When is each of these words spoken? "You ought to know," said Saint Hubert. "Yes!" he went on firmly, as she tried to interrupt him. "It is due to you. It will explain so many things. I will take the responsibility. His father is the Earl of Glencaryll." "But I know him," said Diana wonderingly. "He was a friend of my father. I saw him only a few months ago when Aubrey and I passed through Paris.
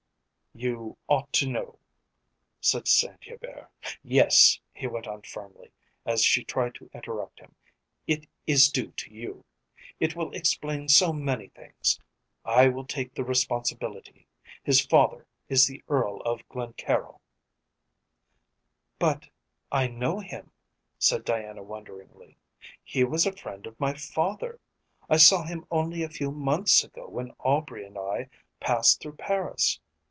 "You 0.53 0.97
ought 1.07 1.31
to 1.39 1.47
know," 1.47 1.79
said 2.59 2.85
Saint 2.85 3.23
Hubert. 3.23 3.69
"Yes!" 4.03 4.59
he 4.73 4.85
went 4.85 5.07
on 5.07 5.21
firmly, 5.21 5.71
as 6.05 6.23
she 6.25 6.43
tried 6.43 6.75
to 6.75 6.89
interrupt 6.93 7.39
him. 7.39 7.55
"It 8.05 8.27
is 8.45 8.67
due 8.69 8.91
to 8.91 9.13
you. 9.13 9.45
It 10.01 10.13
will 10.13 10.33
explain 10.35 10.89
so 10.89 11.13
many 11.13 11.47
things. 11.47 12.01
I 12.43 12.67
will 12.67 12.85
take 12.85 13.13
the 13.15 13.23
responsibility. 13.23 14.27
His 14.61 14.85
father 14.85 15.25
is 15.47 15.67
the 15.67 15.81
Earl 15.87 16.19
of 16.23 16.47
Glencaryll." 16.49 17.21
"But 18.99 19.29
I 19.71 19.87
know 19.87 20.19
him," 20.19 20.51
said 20.99 21.23
Diana 21.23 21.63
wonderingly. 21.63 22.35
"He 22.83 23.05
was 23.05 23.25
a 23.25 23.31
friend 23.35 23.65
of 23.67 23.79
my 23.79 23.93
father. 23.93 24.59
I 25.09 25.15
saw 25.15 25.43
him 25.45 25.65
only 25.71 26.03
a 26.03 26.09
few 26.09 26.29
months 26.29 26.83
ago 26.83 27.07
when 27.07 27.31
Aubrey 27.39 27.85
and 27.85 27.97
I 27.97 28.27
passed 28.59 28.99
through 28.99 29.15
Paris. 29.15 29.79